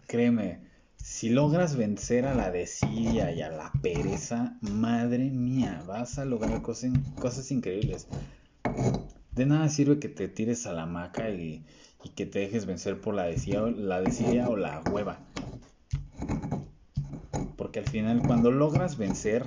Créeme, 0.06 0.60
si 1.04 1.28
logras 1.28 1.76
vencer 1.76 2.26
a 2.26 2.34
la 2.34 2.50
desidia 2.50 3.30
y 3.32 3.42
a 3.42 3.50
la 3.50 3.70
pereza, 3.82 4.56
madre 4.60 5.30
mía, 5.30 5.82
vas 5.86 6.18
a 6.18 6.24
lograr 6.24 6.62
cosas, 6.62 7.50
increíbles. 7.50 8.08
De 9.32 9.46
nada 9.46 9.68
sirve 9.68 9.98
que 9.98 10.08
te 10.08 10.28
tires 10.28 10.66
a 10.66 10.72
la 10.72 10.84
hamaca 10.84 11.30
y, 11.30 11.64
que 12.14 12.26
te 12.26 12.38
dejes 12.38 12.66
vencer 12.66 13.00
por 13.00 13.14
la 13.14 13.24
desidia, 13.24 13.60
la 13.62 14.00
desidia 14.00 14.48
o 14.48 14.56
la 14.56 14.82
hueva. 14.90 15.20
Porque 17.74 17.88
al 17.88 17.92
final, 17.92 18.22
cuando 18.24 18.52
logras 18.52 18.98
vencer, 18.98 19.44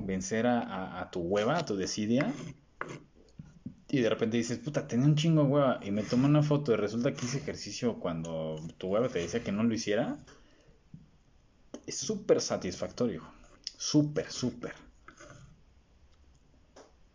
vencer 0.00 0.48
a, 0.48 1.00
a 1.00 1.12
tu 1.12 1.20
hueva, 1.20 1.58
a 1.58 1.64
tu 1.64 1.76
desidia, 1.76 2.34
y 3.88 4.00
de 4.00 4.10
repente 4.10 4.36
dices, 4.36 4.58
puta, 4.58 4.88
tenía 4.88 5.06
un 5.06 5.14
chingo 5.14 5.44
hueva, 5.44 5.78
y 5.80 5.92
me 5.92 6.02
tomo 6.02 6.26
una 6.26 6.42
foto 6.42 6.72
y 6.72 6.76
resulta 6.76 7.14
que 7.14 7.26
hice 7.26 7.38
ejercicio 7.38 8.00
cuando 8.00 8.56
tu 8.78 8.88
hueva 8.88 9.08
te 9.08 9.20
decía 9.20 9.44
que 9.44 9.52
no 9.52 9.62
lo 9.62 9.72
hiciera 9.72 10.18
es 11.86 11.98
súper 11.98 12.40
satisfactorio. 12.40 13.22
Súper, 13.76 14.28
súper. 14.28 14.72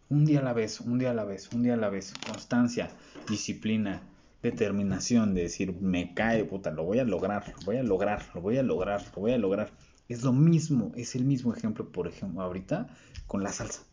Un 0.07 0.23
día 0.23 0.39
a 0.39 0.43
la 0.43 0.53
vez, 0.53 0.79
un 0.79 0.97
día 0.97 1.11
a 1.11 1.13
la 1.13 1.25
vez, 1.25 1.51
un 1.51 1.61
día 1.61 1.73
a 1.73 1.77
la 1.77 1.89
vez. 1.89 2.13
Constancia, 2.25 2.89
disciplina, 3.27 4.01
determinación 4.41 5.33
de 5.33 5.41
decir, 5.41 5.73
me 5.73 6.13
cae, 6.13 6.45
puta, 6.45 6.71
lo 6.71 6.85
voy 6.85 6.99
a 6.99 7.03
lograr, 7.03 7.53
lo 7.59 7.65
voy 7.65 7.75
a 7.75 7.83
lograr, 7.83 8.23
lo 8.33 8.39
voy 8.39 8.57
a 8.57 8.63
lograr, 8.63 9.03
lo 9.13 9.21
voy 9.21 9.33
a 9.33 9.37
lograr. 9.37 9.71
Es 10.07 10.23
lo 10.23 10.33
mismo, 10.33 10.91
es 10.95 11.15
el 11.15 11.25
mismo 11.25 11.53
ejemplo, 11.53 11.91
por 11.91 12.07
ejemplo, 12.07 12.41
ahorita 12.41 12.87
con 13.27 13.43
la 13.43 13.51
salsa. 13.51 13.83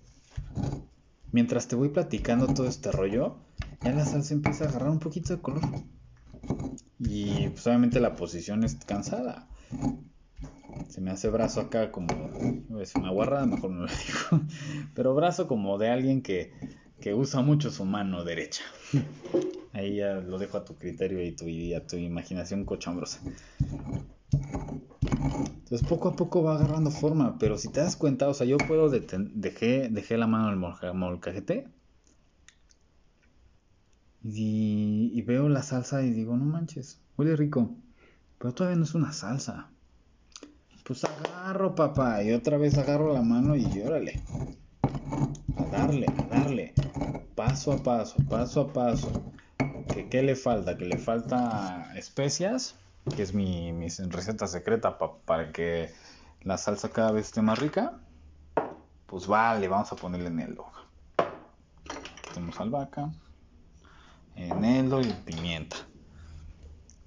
Mientras 1.31 1.69
te 1.69 1.77
voy 1.77 1.89
platicando 1.89 2.47
todo 2.47 2.67
este 2.67 2.93
rollo, 2.93 3.37
ya 3.83 3.93
la 3.93 4.05
salsa 4.05 4.35
empieza 4.35 4.65
a 4.65 4.69
agarrar 4.69 4.91
un 4.91 4.99
poquito 4.99 5.35
de 5.35 5.41
color. 5.41 5.63
Y 6.99 7.49
pues 7.49 7.67
obviamente 7.67 8.01
la 8.01 8.15
posición 8.15 8.65
es 8.65 8.75
cansada 8.75 9.49
se 10.89 11.01
me 11.01 11.11
hace 11.11 11.29
brazo 11.29 11.61
acá 11.61 11.91
como, 11.91 12.09
es 12.81 12.95
una 12.95 13.11
guarrada, 13.11 13.47
mejor 13.47 13.71
no 13.71 13.83
lo 13.83 13.87
digo, 14.33 14.45
pero 14.95 15.15
brazo 15.15 15.47
como 15.47 15.79
de 15.79 15.89
alguien 15.89 16.23
que, 16.23 16.53
que 17.01 17.15
usa 17.15 17.41
mucho 17.41 17.71
su 17.71 17.85
mano 17.85 18.25
derecha. 18.25 18.63
Ahí 19.73 19.97
ya 19.97 20.17
lo 20.17 20.39
dejo 20.39 20.59
a 20.59 20.65
tu 20.65 20.77
criterio 20.77 21.23
y, 21.23 21.33
tu, 21.33 21.47
y 21.47 21.73
a 21.73 21.87
tu 21.87 21.97
imaginación 21.97 22.65
cochambrosa. 22.67 23.21
Entonces 25.73 25.89
poco 25.89 26.11
a 26.11 26.17
poco 26.17 26.43
va 26.43 26.57
agarrando 26.57 26.91
forma, 26.91 27.39
pero 27.39 27.57
si 27.57 27.69
te 27.71 27.81
das 27.81 27.97
cuenta, 27.97 28.29
o 28.29 28.35
sea, 28.35 28.47
yo 28.47 28.59
puedo 28.59 28.91
dejé, 28.91 29.89
dejé 29.89 30.19
la 30.19 30.27
mano 30.27 30.49
en 30.49 30.63
el 30.63 30.95
molcajete 30.95 31.67
y, 34.23 35.11
y 35.15 35.23
veo 35.23 35.49
la 35.49 35.63
salsa 35.63 36.03
y 36.03 36.11
digo, 36.11 36.37
no 36.37 36.45
manches, 36.45 37.01
huele 37.17 37.37
rico, 37.37 37.75
pero 38.37 38.53
todavía 38.53 38.77
no 38.77 38.85
es 38.85 38.95
una 38.95 39.15
salsa. 39.15 39.71
Pues 40.85 41.05
agarro, 41.05 41.75
papá. 41.75 42.23
Y 42.23 42.33
otra 42.33 42.59
vez 42.59 42.77
agarro 42.77 43.15
la 43.15 43.23
mano 43.23 43.57
y 43.57 43.65
órale. 43.81 44.21
A 45.57 45.65
darle, 45.73 46.05
a 46.07 46.23
darle. 46.37 46.75
Paso 47.35 47.73
a 47.73 47.83
paso, 47.83 48.17
paso 48.29 48.61
a 48.61 48.73
paso. 48.75 49.33
¿Qué, 49.95 50.07
qué 50.11 50.23
le 50.23 50.37
falta? 50.37 50.77
Que 50.77 50.85
le 50.85 50.99
falta 50.99 51.95
especias, 51.97 52.77
que 53.13 53.23
es 53.23 53.35
mi, 53.35 53.73
receta 54.09 54.47
secreta 54.47 54.99
para 54.99 55.53
que 55.53 55.93
la 56.43 56.59
salsa 56.59 56.91
cada 56.91 57.13
vez 57.13 57.27
esté 57.27 57.43
más 57.43 57.59
rica. 57.59 58.01
Pues 59.07 59.27
vale, 59.27 59.69
vamos 59.69 59.93
a 59.93 59.97
ponerle 59.97 60.29
eneldo. 60.29 60.67
Tenemos 62.33 62.59
albahaca, 62.61 63.13
eneldo 64.35 65.01
y 65.01 65.13
pimienta. 65.25 65.77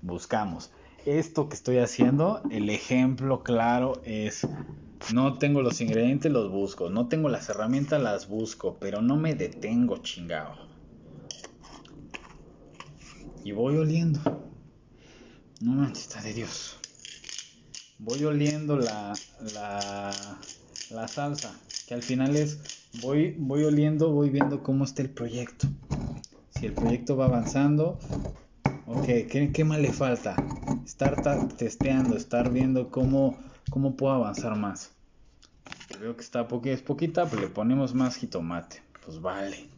Buscamos 0.02 0.72
esto 1.06 1.50
que 1.50 1.56
estoy 1.56 1.78
haciendo, 1.78 2.42
el 2.50 2.70
ejemplo 2.70 3.44
claro 3.44 4.02
es 4.04 4.48
No 5.14 5.38
tengo 5.38 5.62
los 5.62 5.80
ingredientes, 5.82 6.32
los 6.32 6.52
busco. 6.52 6.90
No 6.90 7.08
tengo 7.08 7.30
las 7.30 7.48
herramientas, 7.50 8.02
las 8.02 8.28
busco. 8.28 8.78
Pero 8.80 9.02
no 9.02 9.16
me 9.16 9.36
detengo, 9.36 9.98
chingado. 9.98 10.56
Y 13.44 13.52
voy 13.52 13.78
oliendo. 13.78 14.45
No 15.62 15.72
manches, 15.72 16.24
de 16.24 16.34
Dios. 16.34 16.78
Voy 17.98 18.24
oliendo 18.26 18.78
la, 18.78 19.14
la, 19.54 20.14
la 20.90 21.08
salsa. 21.08 21.56
Que 21.88 21.94
al 21.94 22.04
final 22.04 22.36
es, 22.36 22.60
voy, 23.02 23.36
voy 23.38 23.64
oliendo, 23.64 24.12
voy 24.12 24.30
viendo 24.30 24.64
cómo 24.64 24.84
está 24.84 25.02
el 25.02 25.10
proyecto. 25.10 25.68
Si 26.50 26.66
el 26.66 26.74
proyecto 26.74 27.16
va 27.16 27.26
avanzando, 27.26 27.98
ok, 28.86 29.06
¿qué, 29.06 29.52
qué 29.54 29.64
más 29.64 29.80
le 29.80 29.94
falta? 29.94 30.36
Estar 30.86 31.48
testeando, 31.58 32.18
estar 32.18 32.52
viendo 32.52 32.92
cómo, 32.92 33.38
cómo 33.70 33.96
puedo 33.96 34.14
avanzar 34.14 34.58
más. 34.58 34.92
Veo 36.00 36.16
que 36.16 36.22
está 36.22 36.48
poqu 36.48 36.70
es 36.70 36.82
poquita, 36.82 37.30
pero 37.30 37.42
le 37.42 37.48
ponemos 37.48 37.94
más 37.94 38.18
jitomate. 38.18 38.82
Pues 39.06 39.22
vale. 39.22 39.70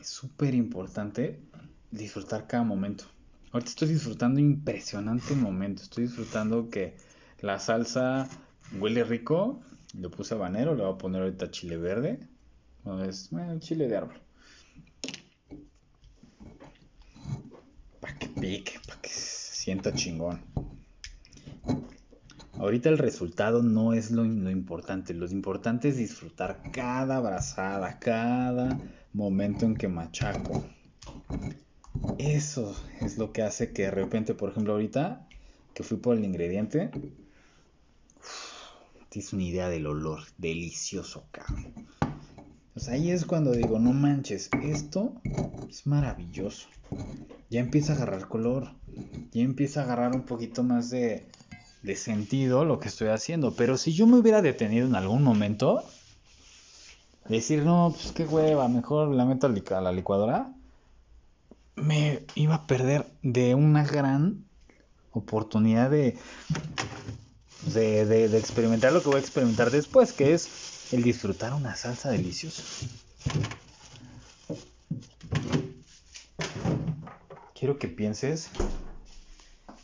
Es 0.00 0.08
súper 0.08 0.54
importante 0.54 1.40
disfrutar 1.90 2.46
cada 2.46 2.64
momento. 2.64 3.04
Ahorita 3.52 3.68
estoy 3.68 3.88
disfrutando 3.88 4.40
impresionante 4.40 5.34
momento. 5.34 5.82
Estoy 5.82 6.04
disfrutando 6.04 6.70
que 6.70 6.96
la 7.40 7.58
salsa 7.58 8.26
huele 8.80 9.04
rico. 9.04 9.60
Le 9.92 10.08
puse 10.08 10.34
habanero, 10.34 10.74
le 10.74 10.82
voy 10.84 10.94
a 10.94 10.96
poner 10.96 11.20
ahorita 11.20 11.50
chile 11.50 11.76
verde. 11.76 12.18
No 12.84 13.04
es 13.04 13.28
bueno, 13.30 13.58
chile 13.58 13.88
de 13.88 13.96
árbol. 13.98 14.20
Para 18.00 18.18
que 18.18 18.26
pique, 18.28 18.80
para 18.86 19.02
que 19.02 19.10
se 19.10 19.54
sienta 19.54 19.92
chingón. 19.92 20.40
Ahorita 22.54 22.88
el 22.88 22.96
resultado 22.96 23.62
no 23.62 23.92
es 23.92 24.10
lo, 24.10 24.24
lo, 24.24 24.50
importante. 24.50 25.12
Lo 25.12 25.26
importante 25.26 25.90
es 25.90 25.98
disfrutar 25.98 26.62
cada 26.72 27.18
abrazada, 27.18 27.98
cada 27.98 28.78
momento 29.12 29.66
en 29.66 29.74
que 29.74 29.88
machaco. 29.88 30.64
Eso 32.18 32.74
es 33.00 33.18
lo 33.18 33.32
que 33.32 33.42
hace 33.42 33.72
que 33.72 33.82
de 33.82 33.90
repente, 33.90 34.34
por 34.34 34.50
ejemplo, 34.50 34.72
ahorita 34.72 35.26
que 35.74 35.82
fui 35.82 35.96
por 35.96 36.16
el 36.16 36.24
ingrediente, 36.24 36.90
tienes 39.08 39.32
una 39.32 39.42
idea 39.42 39.68
del 39.68 39.86
olor 39.86 40.20
delicioso, 40.38 41.24
cabrón. 41.30 41.72
Ahí 42.88 43.10
es 43.10 43.26
cuando 43.26 43.52
digo, 43.52 43.78
no 43.78 43.92
manches, 43.92 44.48
esto 44.62 45.20
es 45.68 45.86
maravilloso. 45.86 46.68
Ya 47.50 47.60
empieza 47.60 47.92
a 47.92 47.96
agarrar 47.96 48.28
color, 48.28 48.70
ya 49.32 49.42
empieza 49.42 49.80
a 49.80 49.84
agarrar 49.84 50.14
un 50.14 50.22
poquito 50.22 50.62
más 50.62 50.88
de, 50.90 51.26
de 51.82 51.96
sentido 51.96 52.64
lo 52.64 52.80
que 52.80 52.88
estoy 52.88 53.08
haciendo. 53.08 53.54
Pero 53.54 53.76
si 53.76 53.92
yo 53.92 54.06
me 54.06 54.16
hubiera 54.16 54.40
detenido 54.40 54.86
en 54.86 54.94
algún 54.94 55.22
momento, 55.22 55.84
decir, 57.28 57.62
no, 57.62 57.92
pues 57.94 58.12
qué 58.12 58.24
hueva, 58.24 58.68
mejor 58.68 59.14
la 59.14 59.26
meto 59.26 59.46
a 59.46 59.80
la 59.80 59.92
licuadora, 59.92 60.54
me 61.82 62.24
iba 62.34 62.54
a 62.54 62.66
perder 62.66 63.06
de 63.22 63.54
una 63.54 63.84
gran 63.84 64.44
oportunidad 65.10 65.90
de, 65.90 66.16
de, 67.66 68.06
de, 68.06 68.38
experimentar 68.38 68.92
lo 68.92 69.02
que 69.02 69.08
voy 69.08 69.16
a 69.16 69.20
experimentar 69.20 69.70
después, 69.70 70.12
que 70.12 70.32
es 70.34 70.92
el 70.92 71.02
disfrutar 71.02 71.52
una 71.52 71.76
salsa 71.76 72.10
deliciosa. 72.10 72.62
Quiero 77.54 77.78
que 77.78 77.88
pienses 77.88 78.48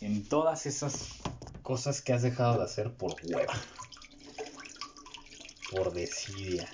en 0.01 0.25
todas 0.27 0.67
esas 0.67 1.11
cosas 1.63 2.01
que 2.01 2.13
has 2.13 2.23
dejado 2.23 2.59
de 2.59 2.65
hacer 2.65 2.93
por 2.93 3.17
hueva, 3.25 3.53
por 5.71 5.93
desidia. 5.93 6.69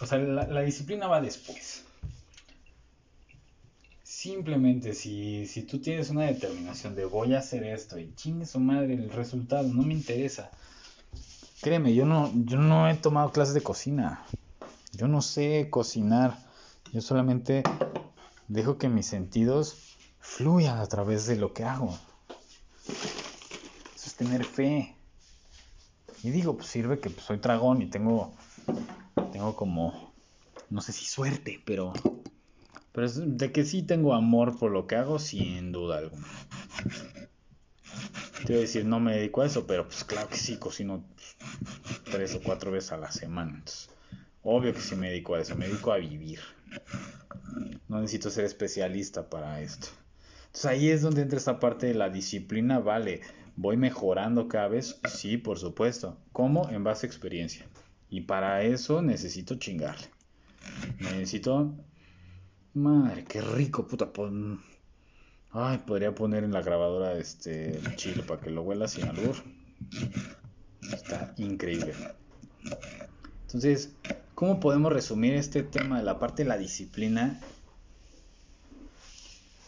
o 0.00 0.06
sea, 0.06 0.18
la 0.18 0.60
disciplina 0.60 1.08
va 1.08 1.20
después 1.20 1.84
Simplemente 4.24 4.94
si, 4.94 5.46
si 5.46 5.64
tú 5.64 5.80
tienes 5.80 6.08
una 6.08 6.22
determinación 6.22 6.94
de 6.94 7.04
voy 7.04 7.34
a 7.34 7.40
hacer 7.40 7.62
esto 7.62 7.98
y 7.98 8.14
chingue 8.14 8.46
su 8.46 8.58
madre 8.58 8.94
el 8.94 9.10
resultado, 9.10 9.68
no 9.68 9.82
me 9.82 9.92
interesa. 9.92 10.50
Créeme, 11.60 11.94
yo 11.94 12.06
no, 12.06 12.32
yo 12.34 12.56
no 12.56 12.88
he 12.88 12.94
tomado 12.94 13.32
clases 13.32 13.52
de 13.52 13.60
cocina. 13.60 14.24
Yo 14.92 15.08
no 15.08 15.20
sé 15.20 15.68
cocinar. 15.68 16.38
Yo 16.90 17.02
solamente 17.02 17.64
dejo 18.48 18.78
que 18.78 18.88
mis 18.88 19.04
sentidos 19.04 19.76
fluyan 20.20 20.78
a 20.78 20.86
través 20.86 21.26
de 21.26 21.36
lo 21.36 21.52
que 21.52 21.64
hago. 21.64 21.94
Eso 22.88 24.06
es 24.06 24.14
tener 24.14 24.46
fe. 24.46 24.96
Y 26.22 26.30
digo, 26.30 26.56
pues 26.56 26.68
sirve 26.68 26.98
que 26.98 27.10
pues, 27.10 27.26
soy 27.26 27.36
dragón 27.36 27.82
y 27.82 27.90
tengo, 27.90 28.32
tengo 29.32 29.54
como, 29.54 30.14
no 30.70 30.80
sé 30.80 30.92
si 30.92 31.04
suerte, 31.04 31.60
pero 31.66 31.92
pero 32.94 33.08
de 33.10 33.50
que 33.50 33.64
sí 33.64 33.82
tengo 33.82 34.14
amor 34.14 34.56
por 34.56 34.70
lo 34.70 34.86
que 34.86 34.94
hago, 34.94 35.18
sin 35.18 35.72
duda 35.72 35.98
alguna. 35.98 36.28
Te 38.46 38.52
voy 38.52 38.58
a 38.58 38.60
decir, 38.60 38.84
no 38.84 39.00
me 39.00 39.16
dedico 39.16 39.42
a 39.42 39.46
eso, 39.46 39.66
pero 39.66 39.88
pues 39.88 40.04
claro 40.04 40.28
que 40.28 40.36
sí, 40.36 40.58
cocino 40.58 41.04
tres 42.04 42.36
o 42.36 42.40
cuatro 42.40 42.70
veces 42.70 42.92
a 42.92 42.96
la 42.96 43.10
semana. 43.10 43.60
obvio 44.44 44.72
que 44.72 44.80
sí 44.80 44.94
me 44.94 45.08
dedico 45.08 45.34
a 45.34 45.40
eso, 45.40 45.56
me 45.56 45.66
dedico 45.66 45.92
a 45.92 45.96
vivir. 45.96 46.38
No 47.88 48.00
necesito 48.00 48.30
ser 48.30 48.44
especialista 48.44 49.28
para 49.28 49.60
esto. 49.60 49.88
Entonces 50.46 50.66
ahí 50.66 50.88
es 50.88 51.02
donde 51.02 51.22
entra 51.22 51.38
esta 51.38 51.58
parte 51.58 51.86
de 51.88 51.94
la 51.94 52.10
disciplina, 52.10 52.78
vale, 52.78 53.22
voy 53.56 53.76
mejorando 53.76 54.46
cada 54.46 54.68
vez, 54.68 55.00
sí, 55.08 55.36
por 55.36 55.58
supuesto. 55.58 56.16
¿Cómo? 56.32 56.70
En 56.70 56.84
base 56.84 57.06
a 57.06 57.08
experiencia. 57.08 57.66
Y 58.08 58.20
para 58.20 58.62
eso 58.62 59.02
necesito 59.02 59.56
chingarle. 59.56 60.06
Necesito 61.00 61.74
Madre, 62.74 63.24
qué 63.24 63.40
rico, 63.40 63.86
puta. 63.86 64.10
Ay, 65.52 65.78
podría 65.86 66.12
poner 66.12 66.42
en 66.42 66.52
la 66.52 66.60
grabadora 66.60 67.16
este 67.16 67.80
chile 67.94 68.24
para 68.24 68.40
que 68.40 68.50
lo 68.50 68.62
huela 68.62 68.88
sin 68.88 69.04
albur. 69.04 69.36
Está 70.92 71.32
increíble. 71.36 71.94
Entonces, 73.42 73.92
¿cómo 74.34 74.58
podemos 74.58 74.92
resumir 74.92 75.34
este 75.34 75.62
tema 75.62 75.98
de 75.98 76.04
la 76.04 76.18
parte 76.18 76.42
de 76.42 76.48
la 76.48 76.58
disciplina 76.58 77.40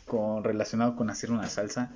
con, 0.05 0.42
relacionado 0.42 0.97
con 0.97 1.09
hacer 1.09 1.31
una 1.31 1.49
salsa? 1.49 1.92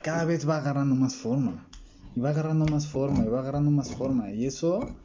Cada 0.00 0.24
vez 0.24 0.48
va 0.48 0.56
agarrando 0.56 0.96
más 0.96 1.14
forma. 1.14 1.68
Y 2.16 2.20
va 2.20 2.30
agarrando 2.30 2.66
más 2.66 2.88
forma, 2.88 3.24
y 3.24 3.28
va 3.28 3.38
agarrando 3.38 3.70
más 3.70 3.94
forma. 3.94 4.32
Y 4.32 4.46
eso 4.46 4.96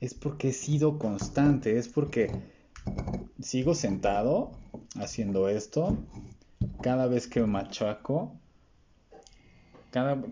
es 0.00 0.12
porque 0.12 0.48
he 0.48 0.52
sido 0.52 0.98
constante, 0.98 1.78
es 1.78 1.88
porque 1.88 2.55
sigo 3.40 3.74
sentado 3.74 4.52
haciendo 4.98 5.48
esto. 5.48 5.96
Cada 6.82 7.06
vez 7.06 7.26
que 7.26 7.40
machaco, 7.42 8.38
cada, 9.90 10.22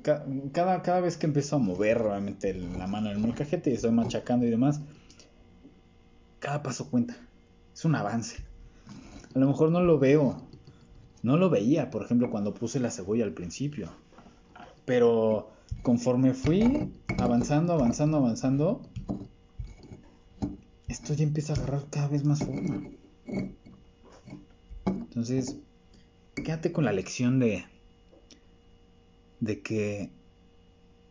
cada, 0.53 0.83
cada 0.83 1.01
vez 1.01 1.17
que 1.17 1.27
empiezo 1.27 1.57
a 1.57 1.59
mover 1.59 1.99
realmente 1.99 2.55
la 2.55 2.87
mano 2.87 3.09
en 3.09 3.17
el 3.17 3.19
molcajete 3.19 3.71
y 3.71 3.75
estoy 3.75 3.93
machacando 3.93 4.47
y 4.47 4.51
demás, 4.51 4.81
cada 6.39 6.63
paso 6.63 6.91
cuenta. 6.91 7.17
Es 7.73 7.85
un 7.85 7.95
avance. 7.95 8.45
A 9.35 9.39
lo 9.39 9.47
mejor 9.47 9.71
no 9.71 9.81
lo 9.81 9.99
veo. 9.99 10.43
No 11.23 11.39
lo 11.39 11.49
veía, 11.49 11.91
por 11.91 12.05
ejemplo, 12.05 12.31
cuando 12.31 12.53
puse 12.53 12.79
la 12.79 12.91
cebolla 12.91 13.25
al 13.25 13.33
principio. 13.33 13.91
Pero 14.85 15.51
conforme 15.83 16.35
fui 16.35 16.93
avanzando, 17.19 17.73
avanzando, 17.73 18.19
avanzando, 18.19 18.83
esto 20.95 21.13
ya 21.13 21.25
empieza 21.25 21.53
a 21.53 21.57
agarrar 21.57 21.91
cada 21.91 22.07
vez 22.07 22.25
más 22.25 22.39
forma. 22.39 22.89
Entonces, 24.87 25.57
quédate 26.37 26.71
con 26.71 26.85
la 26.85 26.93
lección 26.93 27.41
de, 27.41 27.65
de 29.41 29.61
que 29.61 30.13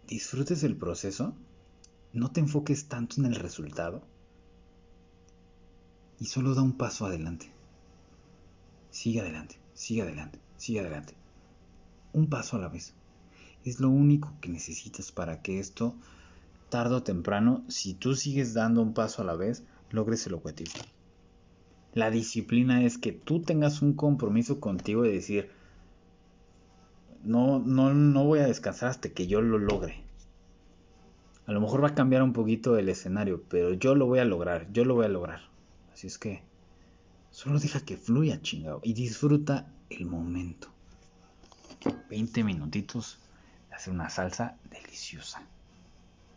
disfrutes 0.08 0.64
el 0.64 0.78
proceso, 0.78 1.36
no 2.14 2.32
te 2.32 2.40
enfoques 2.40 2.88
tanto 2.88 3.20
en 3.20 3.26
el 3.26 3.36
resultado 3.36 4.02
y 6.18 6.28
solo 6.28 6.56
da 6.56 6.62
un 6.62 6.78
paso 6.78 7.06
adelante. 7.06 7.52
Sigue 8.90 9.20
adelante, 9.20 9.58
sigue 9.74 10.04
adelante, 10.04 10.40
sigue 10.56 10.80
adelante. 10.80 11.14
Un 12.14 12.30
paso 12.30 12.56
a 12.56 12.60
la 12.62 12.70
vez. 12.70 12.94
Es 13.66 13.82
lo 13.82 13.90
único 13.90 14.34
que 14.40 14.48
necesitas 14.48 15.12
para 15.12 15.42
que 15.42 15.60
esto, 15.60 15.94
tarde 16.70 16.96
o 16.96 17.04
temprano, 17.04 17.66
si 17.68 17.94
tú 17.94 18.16
sigues 18.16 18.54
dando 18.54 18.82
un 18.82 18.94
paso 18.94 19.22
a 19.22 19.26
la 19.26 19.36
vez, 19.36 19.64
logres 19.94 20.28
el 20.28 20.34
objetivo. 20.34 20.72
La 21.94 22.10
disciplina 22.10 22.84
es 22.84 22.98
que 22.98 23.12
tú 23.12 23.42
tengas 23.42 23.82
un 23.82 23.94
compromiso 23.94 24.60
contigo 24.60 25.04
de 25.04 25.14
decir, 25.14 25.52
no, 27.24 27.60
no, 27.60 27.94
no 27.94 28.26
voy 28.26 28.40
a 28.40 28.48
descansar 28.48 28.90
hasta 28.90 29.10
que 29.10 29.28
yo 29.28 29.42
lo 29.42 29.60
logre. 29.60 30.04
A 31.46 31.52
lo 31.52 31.62
mejor 31.62 31.84
va 31.84 31.90
a 31.90 31.96
cambiar 31.96 32.24
un 32.24 32.34
poquito 32.34 32.78
el 32.78 32.90
escenario, 32.90 33.44
pero 33.48 33.74
yo 33.74 33.96
lo 33.96 34.08
voy 34.08 34.20
a 34.20 34.26
lograr, 34.26 34.72
yo 34.74 34.86
lo 34.86 34.96
voy 34.96 35.06
a 35.06 35.10
lograr. 35.10 35.42
Así 35.94 36.08
es 36.08 36.18
que 36.18 36.42
solo 37.30 37.60
deja 37.60 37.82
que 37.82 37.96
fluya, 37.96 38.42
chingado, 38.42 38.80
y 38.84 38.94
disfruta 38.94 39.72
el 39.90 40.06
momento. 40.06 40.70
20 42.10 42.44
minutitos 42.44 43.20
hacer 43.72 43.94
una 43.94 44.10
salsa 44.10 44.58
deliciosa. 44.70 45.42